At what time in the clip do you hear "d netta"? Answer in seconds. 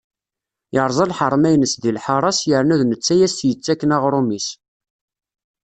2.79-3.13